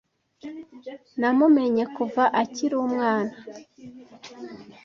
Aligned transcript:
Namumenye 1.19 1.83
kuva 1.95 2.23
akiri 2.41 2.75
umwana. 2.85 3.35